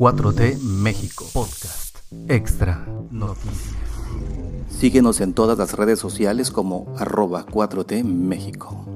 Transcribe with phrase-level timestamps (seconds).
[0.00, 3.76] 4T México Podcast Extra Noticias.
[4.70, 8.89] Síguenos en todas las redes sociales como arroba 4T México.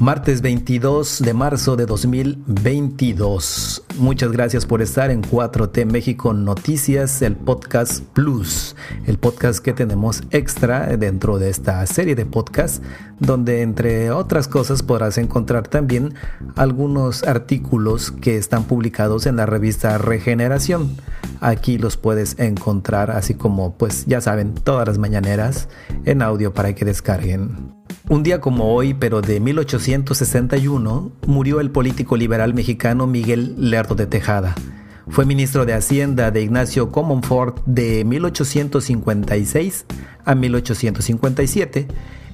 [0.00, 3.82] Martes 22 de marzo de 2022.
[3.98, 10.22] Muchas gracias por estar en 4T México Noticias, el podcast Plus, el podcast que tenemos
[10.30, 12.80] extra dentro de esta serie de podcasts,
[13.18, 16.14] donde entre otras cosas podrás encontrar también
[16.54, 20.96] algunos artículos que están publicados en la revista Regeneración.
[21.40, 25.68] Aquí los puedes encontrar, así como pues ya saben, todas las mañaneras
[26.04, 27.77] en audio para que descarguen.
[28.10, 34.06] Un día como hoy, pero de 1861, murió el político liberal mexicano Miguel Lerdo de
[34.06, 34.54] Tejada.
[35.08, 39.84] Fue ministro de Hacienda de Ignacio Comonfort de 1856
[40.24, 41.86] a 1857.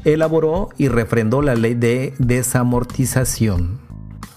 [0.05, 3.84] Elaboró y refrendó la ley de desamortización.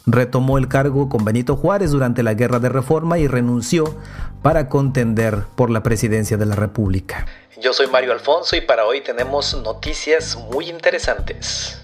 [0.07, 3.93] Retomó el cargo con Benito Juárez durante la Guerra de Reforma y renunció
[4.41, 7.25] para contender por la presidencia de la República.
[7.61, 11.81] Yo soy Mario Alfonso y para hoy tenemos noticias muy interesantes.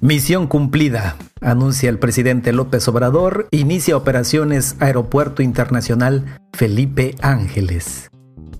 [0.00, 8.10] Misión cumplida, anuncia el presidente López Obrador, inicia operaciones Aeropuerto Internacional Felipe Ángeles.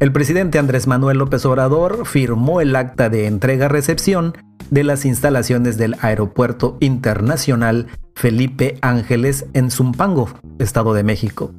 [0.00, 4.34] El presidente Andrés Manuel López Obrador firmó el acta de entrega-recepción
[4.70, 10.28] de las instalaciones del Aeropuerto Internacional Felipe Ángeles en Zumpango,
[10.58, 11.52] Estado de México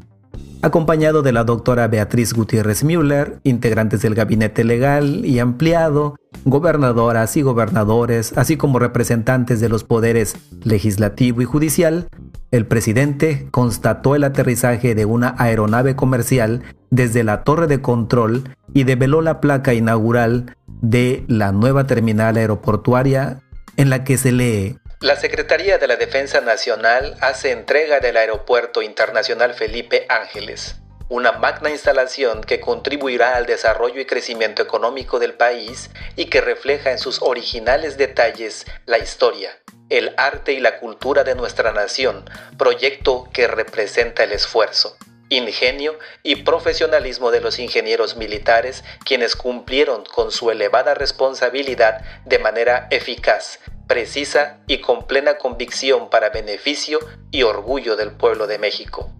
[0.65, 7.43] acompañado de la doctora Beatriz Gutiérrez Müller, integrantes del gabinete legal y ampliado, gobernadoras y
[7.43, 12.07] gobernadores, así como representantes de los poderes legislativo y judicial,
[12.49, 18.85] el presidente constató el aterrizaje de una aeronave comercial desde la torre de control y
[18.85, 23.39] develó la placa inaugural de la nueva terminal aeroportuaria
[23.77, 28.81] en la que se lee la Secretaría de la Defensa Nacional hace entrega del Aeropuerto
[28.81, 30.77] Internacional Felipe Ángeles,
[31.09, 36.91] una magna instalación que contribuirá al desarrollo y crecimiento económico del país y que refleja
[36.91, 39.51] en sus originales detalles la historia,
[39.89, 42.23] el arte y la cultura de nuestra nación,
[42.57, 44.97] proyecto que representa el esfuerzo,
[45.29, 52.87] ingenio y profesionalismo de los ingenieros militares quienes cumplieron con su elevada responsabilidad de manera
[52.91, 56.99] eficaz, precisa y con plena convicción para beneficio
[57.31, 59.11] y orgullo del pueblo de México.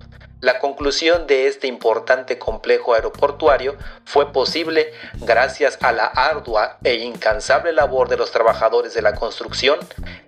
[0.42, 4.92] La conclusión de este importante complejo aeroportuario fue posible
[5.22, 9.80] gracias a la ardua e incansable labor de los trabajadores de la construcción,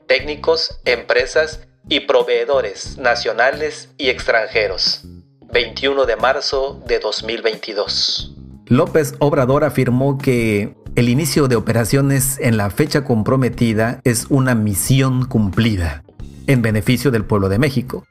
[0.08, 5.04] técnicos, empresas y proveedores nacionales y extranjeros.
[5.52, 8.35] 21 de marzo de 2022.
[8.66, 15.25] López Obrador afirmó que el inicio de operaciones en la fecha comprometida es una misión
[15.25, 16.03] cumplida
[16.47, 18.06] en beneficio del pueblo de México.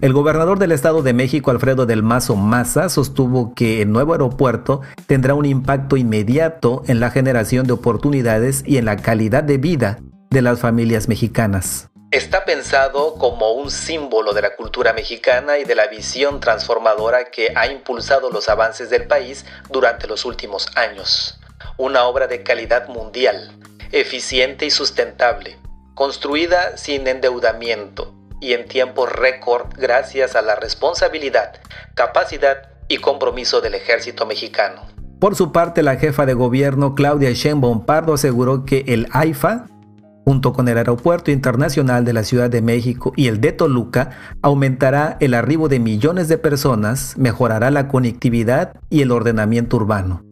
[0.00, 4.80] El gobernador del Estado de México, Alfredo del Mazo Maza, sostuvo que el nuevo aeropuerto
[5.06, 10.00] tendrá un impacto inmediato en la generación de oportunidades y en la calidad de vida
[10.30, 11.91] de las familias mexicanas.
[12.12, 17.52] Está pensado como un símbolo de la cultura mexicana y de la visión transformadora que
[17.56, 21.38] ha impulsado los avances del país durante los últimos años
[21.76, 23.52] una obra de calidad mundial,
[23.92, 25.58] eficiente y sustentable,
[25.94, 31.54] construida sin endeudamiento y en tiempo récord gracias a la responsabilidad,
[31.94, 34.82] capacidad y compromiso del ejército mexicano.
[35.20, 39.66] Por su parte, la jefa de gobierno Claudia Sheinbaum Pardo aseguró que el AIFA,
[40.24, 44.10] junto con el Aeropuerto Internacional de la Ciudad de México y el de Toluca,
[44.40, 50.24] aumentará el arribo de millones de personas, mejorará la conectividad y el ordenamiento urbano.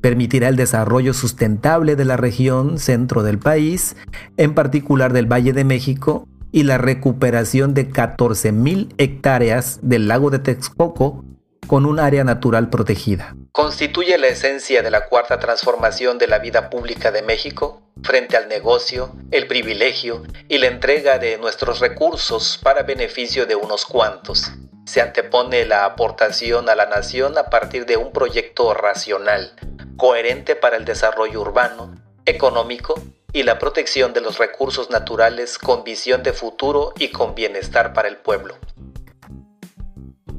[0.00, 3.96] Permitirá el desarrollo sustentable de la región centro del país,
[4.36, 10.38] en particular del Valle de México, y la recuperación de 14.000 hectáreas del lago de
[10.38, 11.24] Texcoco
[11.72, 13.34] con un área natural protegida.
[13.50, 18.46] Constituye la esencia de la cuarta transformación de la vida pública de México frente al
[18.46, 24.52] negocio, el privilegio y la entrega de nuestros recursos para beneficio de unos cuantos.
[24.84, 29.54] Se antepone la aportación a la nación a partir de un proyecto racional,
[29.96, 31.94] coherente para el desarrollo urbano,
[32.26, 33.00] económico
[33.32, 38.08] y la protección de los recursos naturales con visión de futuro y con bienestar para
[38.08, 38.58] el pueblo.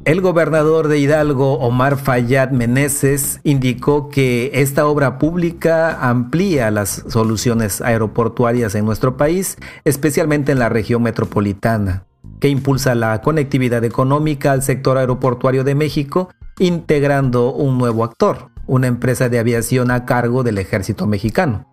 [0.05, 7.79] El gobernador de Hidalgo, Omar Fayad Meneses, indicó que esta obra pública amplía las soluciones
[7.79, 12.05] aeroportuarias en nuestro país, especialmente en la región metropolitana,
[12.41, 16.29] que impulsa la conectividad económica al sector aeroportuario de México,
[16.59, 21.65] integrando un nuevo actor, una empresa de aviación a cargo del ejército mexicano.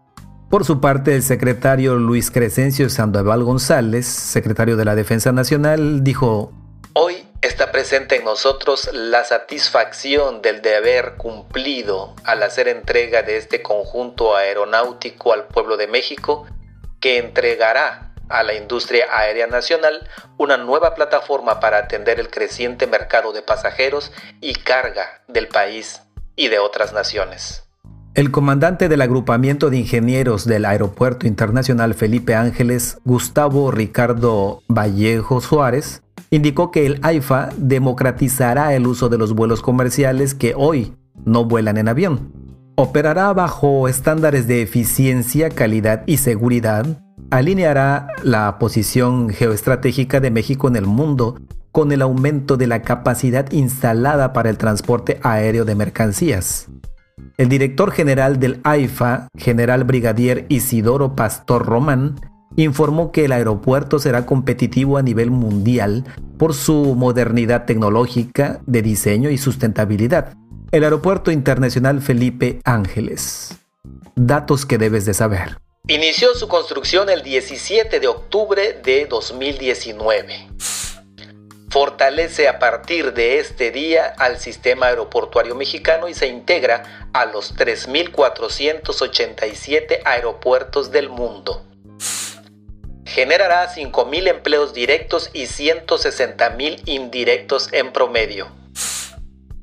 [0.48, 6.52] Por su parte, el secretario Luis Crescencio Sandoval González, secretario de la Defensa Nacional, dijo,
[6.92, 13.62] Hoy está presente en nosotros la satisfacción del deber cumplido al hacer entrega de este
[13.62, 16.46] conjunto aeronáutico al pueblo de México,
[17.00, 23.32] que entregará a la industria aérea nacional una nueva plataforma para atender el creciente mercado
[23.32, 26.02] de pasajeros y carga del país
[26.36, 27.64] y de otras naciones.
[28.14, 36.02] El comandante del agrupamiento de ingenieros del Aeropuerto Internacional Felipe Ángeles, Gustavo Ricardo Vallejo Suárez,
[36.30, 40.94] indicó que el AIFA democratizará el uso de los vuelos comerciales que hoy
[41.24, 42.32] no vuelan en avión.
[42.76, 46.86] Operará bajo estándares de eficiencia, calidad y seguridad.
[47.30, 51.36] Alineará la posición geoestratégica de México en el mundo
[51.72, 56.68] con el aumento de la capacidad instalada para el transporte aéreo de mercancías.
[57.36, 62.16] El director general del AIFA, general brigadier Isidoro Pastor Román,
[62.56, 66.04] informó que el aeropuerto será competitivo a nivel mundial
[66.38, 70.34] por su modernidad tecnológica, de diseño y sustentabilidad.
[70.72, 73.56] El Aeropuerto Internacional Felipe Ángeles.
[74.14, 75.58] Datos que debes de saber.
[75.88, 80.50] Inició su construcción el 17 de octubre de 2019
[81.70, 87.54] fortalece a partir de este día al sistema aeroportuario mexicano y se integra a los
[87.54, 91.64] 3.487 aeropuertos del mundo.
[93.14, 98.60] Generará 5.000 empleos directos y 160.000 indirectos en promedio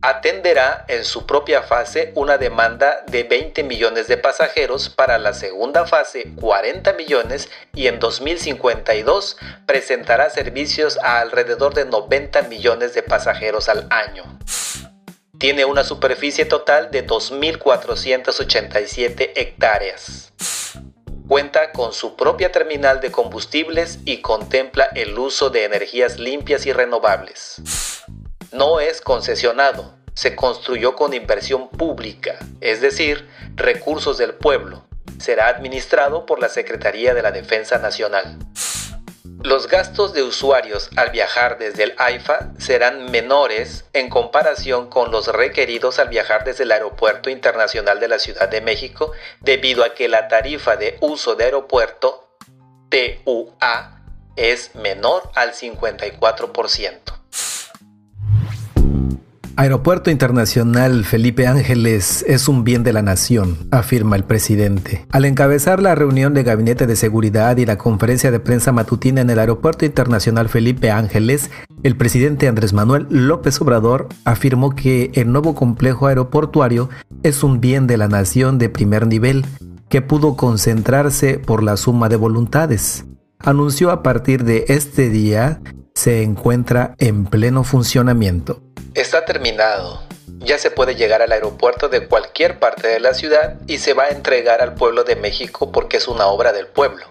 [0.01, 5.85] atenderá en su propia fase una demanda de 20 millones de pasajeros, para la segunda
[5.85, 13.67] fase 40 millones y en 2052 presentará servicios a alrededor de 90 millones de pasajeros
[13.69, 14.23] al año.
[15.37, 20.31] Tiene una superficie total de 2.487 hectáreas.
[21.27, 26.73] Cuenta con su propia terminal de combustibles y contempla el uso de energías limpias y
[26.73, 27.61] renovables
[28.57, 34.83] no es concesionado, se construyó con inversión pública, es decir, recursos del pueblo.
[35.19, 38.37] Será administrado por la Secretaría de la Defensa Nacional.
[39.47, 45.27] Los gastos de usuarios al viajar desde el AIFA serán menores en comparación con los
[45.27, 50.09] requeridos al viajar desde el Aeropuerto Internacional de la Ciudad de México, debido a que
[50.09, 52.27] la tarifa de uso de aeropuerto,
[52.89, 54.01] TUA,
[54.35, 56.99] es menor al 54%.
[59.59, 65.07] Aeropuerto Internacional Felipe Ángeles es un bien de la nación, afirma el presidente.
[65.09, 69.31] Al encabezar la reunión de Gabinete de Seguridad y la conferencia de prensa matutina en
[69.31, 71.49] el Aeropuerto Internacional Felipe Ángeles,
[71.81, 76.89] el presidente Andrés Manuel López Obrador afirmó que el nuevo complejo aeroportuario
[77.23, 79.43] es un bien de la nación de primer nivel
[79.89, 83.05] que pudo concentrarse por la suma de voluntades.
[83.39, 85.61] Anunció a partir de este día
[85.97, 88.61] se encuentra en pleno funcionamiento.
[88.93, 90.03] Está terminado.
[90.37, 94.03] Ya se puede llegar al aeropuerto de cualquier parte de la ciudad y se va
[94.03, 97.03] a entregar al pueblo de México porque es una obra del pueblo,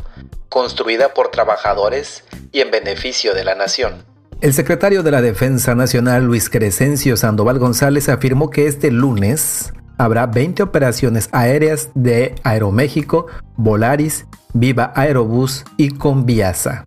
[0.48, 2.22] construida por trabajadores
[2.52, 4.04] y en beneficio de la nación.
[4.40, 10.26] El secretario de la Defensa Nacional, Luis Crescencio Sandoval González, afirmó que este lunes habrá
[10.26, 16.86] 20 operaciones aéreas de Aeroméxico, Volaris, Viva Aerobús y Conviasa.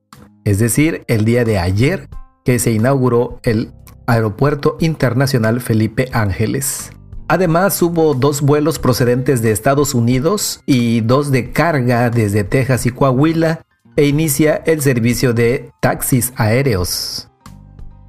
[0.50, 2.10] Es decir, el día de ayer
[2.44, 3.72] que se inauguró el
[4.08, 6.90] Aeropuerto Internacional Felipe Ángeles.
[7.28, 12.90] Además, hubo dos vuelos procedentes de Estados Unidos y dos de carga desde Texas y
[12.90, 13.62] Coahuila
[13.96, 17.30] e inicia el servicio de taxis aéreos.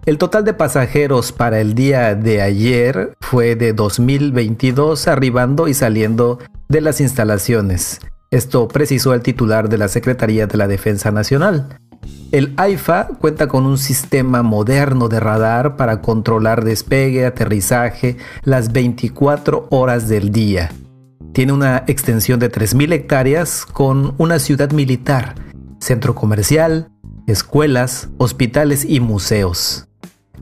[0.07, 6.39] El total de pasajeros para el día de ayer fue de 2022 arribando y saliendo
[6.71, 8.01] de las instalaciones.
[8.31, 11.77] Esto precisó el titular de la Secretaría de la Defensa Nacional.
[12.33, 19.67] El AIFA cuenta con un sistema moderno de radar para controlar despegue, aterrizaje las 24
[19.71, 20.71] horas del día.
[21.33, 25.35] Tiene una extensión de 3.000 hectáreas con una ciudad militar,
[25.81, 26.93] centro comercial,
[27.27, 29.90] escuelas, hospitales y museos.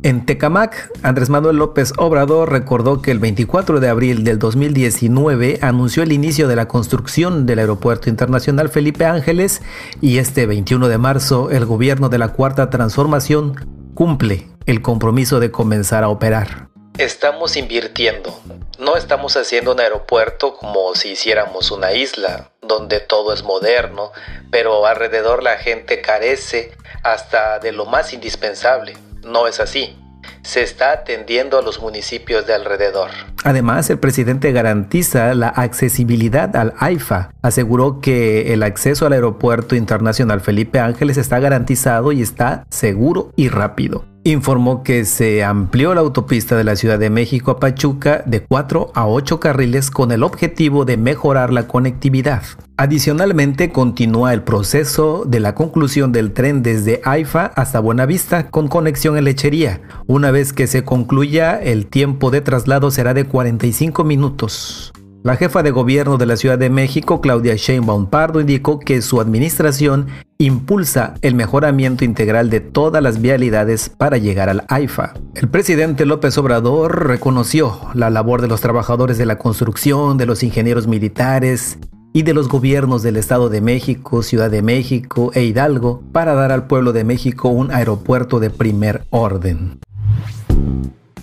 [0.05, 6.05] En Tecamac, Andrés Manuel López Obrador recordó que el 24 de abril del 2019 anunció
[6.05, 9.61] el inicio de la construcción del Aeropuerto Internacional Felipe Ángeles
[10.01, 15.51] y este 21 de marzo el gobierno de la Cuarta Transformación cumple el compromiso de
[15.51, 16.69] comenzar a operar.
[16.97, 18.41] Estamos invirtiendo,
[18.79, 24.13] no estamos haciendo un aeropuerto como si hiciéramos una isla, donde todo es moderno,
[24.53, 26.71] pero alrededor la gente carece
[27.03, 29.97] hasta de lo más indispensable no es así.
[30.43, 33.11] se está atendiendo a los municipios de alrededor.
[33.45, 37.31] Además, el presidente garantiza la accesibilidad al AIFA.
[37.43, 43.49] Aseguró que el acceso al aeropuerto internacional Felipe Ángeles está garantizado y está seguro y
[43.49, 48.43] rápido informó que se amplió la autopista de la Ciudad de México a Pachuca de
[48.43, 52.43] 4 a 8 carriles con el objetivo de mejorar la conectividad.
[52.77, 59.17] Adicionalmente, continúa el proceso de la conclusión del tren desde AIFA hasta Buenavista con conexión
[59.17, 59.81] en lechería.
[60.07, 64.93] Una vez que se concluya, el tiempo de traslado será de 45 minutos.
[65.25, 69.21] La jefa de gobierno de la Ciudad de México, Claudia Sheinbaum Pardo, indicó que su
[69.21, 70.07] administración
[70.39, 75.15] impulsa el mejoramiento integral de todas las vialidades para llegar al AIFA.
[75.35, 80.45] El presidente López Obrador reconoció la labor de los trabajadores de la construcción, de los
[80.45, 81.79] ingenieros militares
[82.13, 86.53] y de los gobiernos del Estado de México, Ciudad de México e Hidalgo para dar
[86.53, 89.81] al pueblo de México un aeropuerto de primer orden.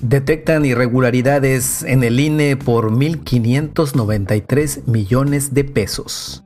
[0.08, 6.44] Detectan irregularidades en el INE por 1.593 millones de pesos.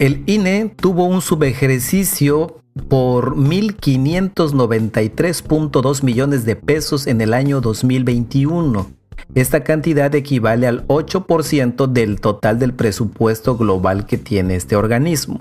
[0.00, 2.56] El INE tuvo un subejercicio
[2.88, 8.90] por 1.593.2 millones de pesos en el año 2021.
[9.36, 15.40] Esta cantidad equivale al 8% del total del presupuesto global que tiene este organismo.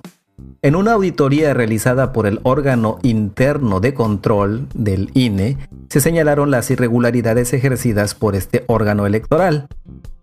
[0.61, 5.57] En una auditoría realizada por el órgano interno de control del INE,
[5.89, 9.67] se señalaron las irregularidades ejercidas por este órgano electoral.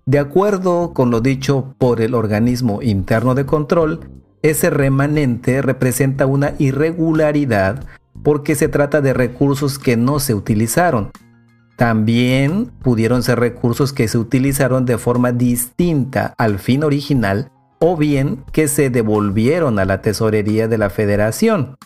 [0.04, 4.00] De acuerdo con lo dicho por el organismo interno de control,
[4.42, 7.84] ese remanente representa una irregularidad
[8.22, 11.10] porque se trata de recursos que no se utilizaron.
[11.76, 18.44] También pudieron ser recursos que se utilizaron de forma distinta al fin original o bien
[18.52, 21.76] que se devolvieron a la tesorería de la federación.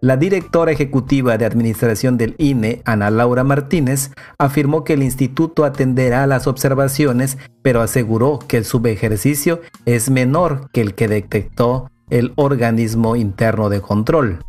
[0.00, 6.24] La directora ejecutiva de administración del INE, Ana Laura Martínez, afirmó que el instituto atenderá
[6.24, 12.32] a las observaciones, pero aseguró que el subejercicio es menor que el que detectó el
[12.34, 14.40] organismo interno de control.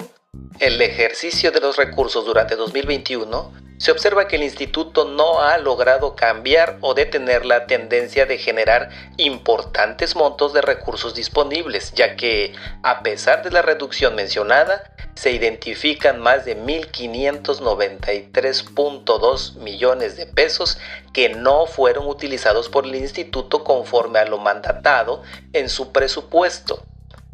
[0.62, 6.16] el ejercicio de los recursos durante 2021 se observa que el instituto no ha logrado
[6.16, 13.02] cambiar o detener la tendencia de generar importantes montos de recursos disponibles, ya que, a
[13.02, 20.78] pesar de la reducción mencionada, se identifican más de 1.593.2 millones de pesos
[21.12, 25.24] que no fueron utilizados por el instituto conforme a lo mandatado
[25.54, 26.84] en su presupuesto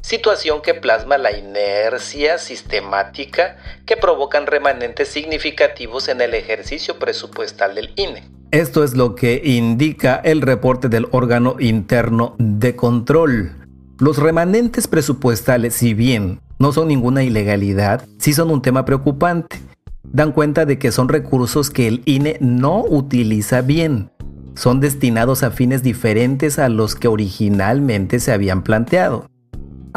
[0.07, 7.91] situación que plasma la inercia sistemática que provocan remanentes significativos en el ejercicio presupuestal del
[7.97, 8.23] INE.
[8.51, 13.57] Esto es lo que indica el reporte del órgano interno de control.
[13.99, 19.57] Los remanentes presupuestales, si bien no son ninguna ilegalidad, sí son un tema preocupante.
[20.03, 24.09] Dan cuenta de que son recursos que el INE no utiliza bien.
[24.55, 29.27] Son destinados a fines diferentes a los que originalmente se habían planteado.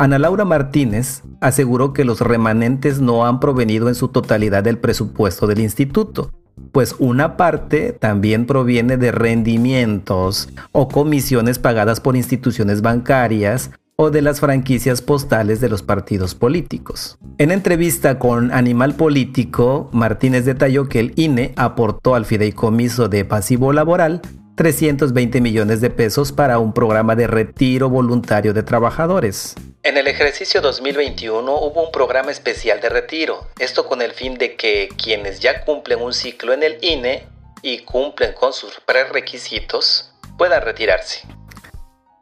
[0.00, 5.46] Ana Laura Martínez aseguró que los remanentes no han provenido en su totalidad del presupuesto
[5.46, 6.30] del instituto,
[6.72, 14.22] pues una parte también proviene de rendimientos o comisiones pagadas por instituciones bancarias o de
[14.22, 17.18] las franquicias postales de los partidos políticos.
[17.36, 23.74] En entrevista con Animal Político, Martínez detalló que el INE aportó al fideicomiso de pasivo
[23.74, 24.22] laboral
[24.56, 29.54] 320 millones de pesos para un programa de retiro voluntario de trabajadores.
[29.82, 34.56] En el ejercicio 2021 hubo un programa especial de retiro, esto con el fin de
[34.56, 37.26] que quienes ya cumplen un ciclo en el INE
[37.62, 41.26] y cumplen con sus prerequisitos puedan retirarse.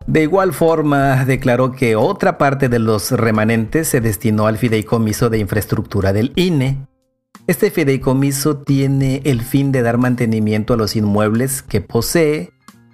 [0.06, 5.38] De igual forma, declaró que otra parte de los remanentes se destinó al fideicomiso de
[5.38, 6.78] infraestructura del INE,
[7.46, 12.50] este fideicomiso tiene el fin de dar mantenimiento a los inmuebles que posee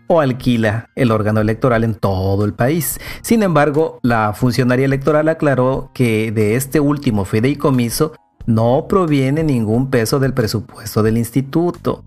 [0.07, 3.01] o alquila el órgano electoral en todo el país.
[3.23, 8.13] Sin embargo, la funcionaria electoral aclaró que de este último fideicomiso
[8.47, 12.05] no proviene ningún peso del presupuesto del instituto,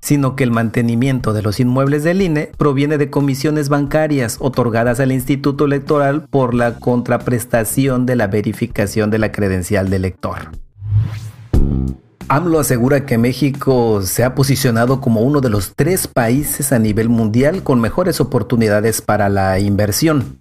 [0.00, 5.12] sino que el mantenimiento de los inmuebles del INE proviene de comisiones bancarias otorgadas al
[5.12, 10.52] Instituto Electoral por la contraprestación de la verificación de la credencial del elector.
[12.32, 17.08] AMLO asegura que México se ha posicionado como uno de los tres países a nivel
[17.08, 20.38] mundial con mejores oportunidades para la inversión.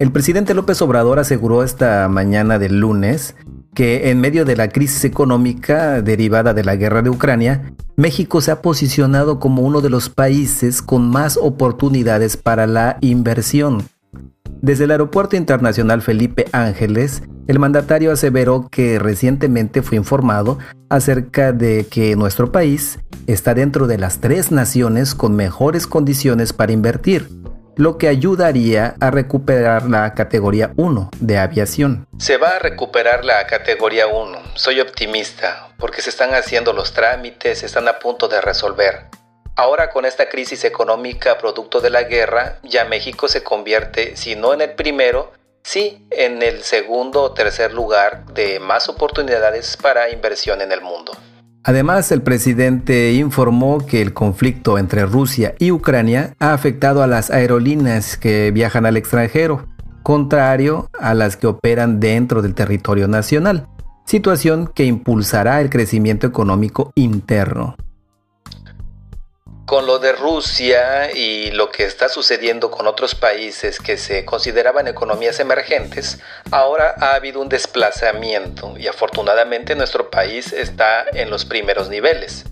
[0.00, 3.36] El presidente López Obrador aseguró esta mañana del lunes
[3.72, 8.50] que en medio de la crisis económica derivada de la guerra de Ucrania, México se
[8.50, 13.84] ha posicionado como uno de los países con más oportunidades para la inversión.
[14.62, 21.88] Desde el Aeropuerto Internacional Felipe Ángeles, el mandatario aseveró que recientemente fue informado acerca de
[21.90, 27.28] que nuestro país está dentro de las tres naciones con mejores condiciones para invertir,
[27.74, 32.06] lo que ayudaría a recuperar la categoría 1 de aviación.
[32.18, 37.64] Se va a recuperar la categoría 1, soy optimista, porque se están haciendo los trámites,
[37.64, 39.08] están a punto de resolver.
[39.54, 44.54] Ahora con esta crisis económica producto de la guerra, ya México se convierte, si no
[44.54, 45.30] en el primero,
[45.62, 51.12] sí en el segundo o tercer lugar de más oportunidades para inversión en el mundo.
[51.64, 57.30] Además, el presidente informó que el conflicto entre Rusia y Ucrania ha afectado a las
[57.30, 59.68] aerolíneas que viajan al extranjero,
[60.02, 63.68] contrario a las que operan dentro del territorio nacional,
[64.06, 67.76] situación que impulsará el crecimiento económico interno
[69.66, 74.88] con lo de Rusia y lo que está sucediendo con otros países que se consideraban
[74.88, 76.18] economías emergentes,
[76.50, 82.44] ahora ha habido un desplazamiento y afortunadamente nuestro país está en los primeros niveles.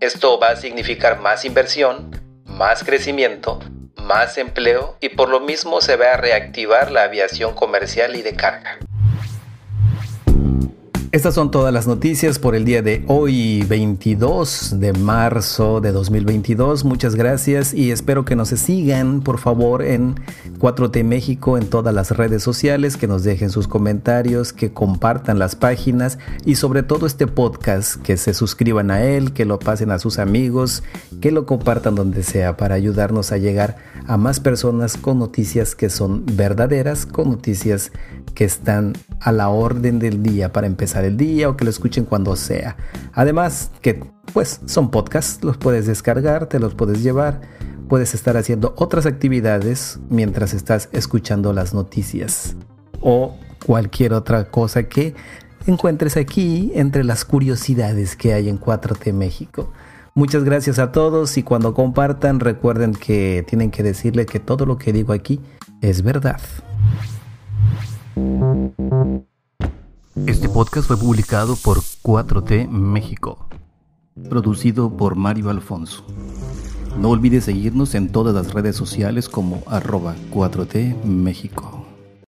[0.00, 2.10] Esto va a significar más inversión,
[2.44, 3.60] más crecimiento,
[3.96, 8.34] más empleo y por lo mismo se va a reactivar la aviación comercial y de
[8.34, 8.78] carga.
[11.14, 16.84] Estas son todas las noticias por el día de hoy, 22 de marzo de 2022.
[16.84, 20.16] Muchas gracias y espero que nos sigan, por favor, en
[20.58, 25.54] 4T México, en todas las redes sociales, que nos dejen sus comentarios, que compartan las
[25.54, 30.00] páginas y sobre todo este podcast, que se suscriban a él, que lo pasen a
[30.00, 30.82] sus amigos,
[31.20, 33.76] que lo compartan donde sea para ayudarnos a llegar
[34.08, 37.92] a más personas con noticias que son verdaderas, con noticias
[38.34, 42.04] que están a la orden del día para empezar el día o que lo escuchen
[42.04, 42.76] cuando sea.
[43.12, 47.40] Además que pues son podcasts, los puedes descargar, te los puedes llevar,
[47.88, 52.56] puedes estar haciendo otras actividades mientras estás escuchando las noticias
[53.00, 55.14] o cualquier otra cosa que
[55.66, 59.72] encuentres aquí entre las curiosidades que hay en 4T México.
[60.14, 64.78] Muchas gracias a todos y cuando compartan recuerden que tienen que decirle que todo lo
[64.78, 65.40] que digo aquí
[65.80, 66.40] es verdad.
[70.26, 73.48] Este podcast fue publicado por 4T México,
[74.28, 76.04] producido por Mario Alfonso.
[76.98, 81.83] No olvides seguirnos en todas las redes sociales como arroba 4T México.